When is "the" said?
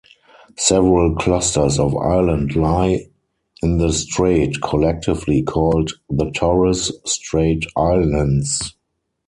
3.77-3.93, 6.09-6.31